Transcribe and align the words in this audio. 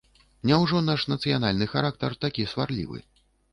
Няўжо 0.51 0.79
наш 0.85 1.03
нацыянальны 1.13 1.69
характар 1.75 2.19
такі 2.25 2.49
сварлівы? 2.55 3.07